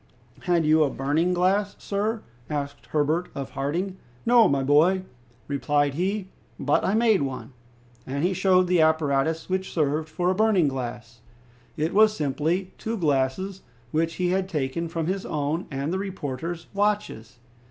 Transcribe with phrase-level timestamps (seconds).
[0.45, 3.97] "Had you a burning glass, sir?" asked Herbert of Harding.
[4.25, 5.03] "No, my boy,"
[5.47, 7.53] replied he, "but I made one."
[8.07, 11.19] And he showed the apparatus which served for a burning glass.
[11.77, 13.61] It was simply two glasses
[13.91, 17.37] which he had taken from his own and the reporter's watches.